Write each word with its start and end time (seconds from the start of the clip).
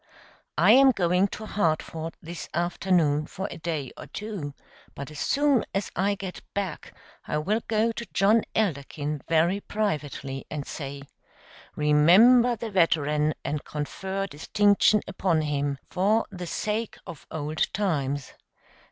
I 0.57 0.71
am 0.71 0.89
going 0.89 1.27
to 1.27 1.45
Hartford 1.45 2.15
this 2.23 2.49
afternoon 2.55 3.27
for 3.27 3.47
a 3.51 3.59
day 3.59 3.91
or 3.95 4.07
two, 4.07 4.55
but 4.95 5.11
as 5.11 5.19
soon 5.19 5.63
as 5.75 5.91
I 5.95 6.15
get 6.15 6.41
back 6.55 6.91
I 7.27 7.37
will 7.37 7.61
go 7.67 7.91
to 7.91 8.07
John 8.11 8.41
Elderkin 8.55 9.21
very 9.29 9.59
privately 9.61 10.47
and 10.49 10.65
say: 10.65 11.03
'Remember 11.75 12.55
the 12.55 12.71
veteran 12.71 13.35
and 13.45 13.63
confer 13.63 14.25
distinction 14.25 15.03
upon 15.07 15.41
him, 15.41 15.77
for 15.91 16.25
the 16.31 16.47
sake 16.47 16.97
of 17.05 17.27
old 17.29 17.71
times. 17.71 18.33